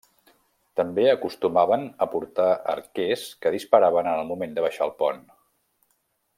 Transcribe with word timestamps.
També 0.79 1.03
acostumaven 1.09 1.83
a 2.05 2.07
portar 2.15 2.49
arquers 2.75 3.27
que 3.45 3.53
disparaven 3.59 4.13
en 4.13 4.25
el 4.25 4.33
moment 4.33 4.57
de 4.57 4.65
baixar 4.69 4.89
el 4.91 4.97
pont. 5.05 5.25